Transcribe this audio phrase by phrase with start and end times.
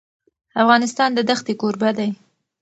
[0.63, 2.09] افغانستان د دښتې کوربه دی.